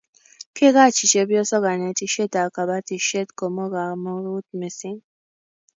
[0.55, 4.99] ke kachi chepyosok kanetishiet ab kabatishiet kobo kamagut mising